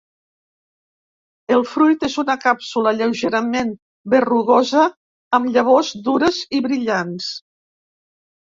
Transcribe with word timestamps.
El 1.57 1.61
fruit 1.71 2.05
és 2.07 2.15
una 2.23 2.35
càpsula 2.45 2.93
lleugerament 3.01 3.69
berrugosa 4.15 4.87
amb 5.39 5.55
llavors 5.59 5.93
dures 6.09 6.41
i 6.61 6.67
brillants. 6.71 7.33